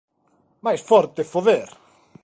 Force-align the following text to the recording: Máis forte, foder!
Máis 0.65 0.81
forte, 0.89 1.21
foder! 1.33 1.67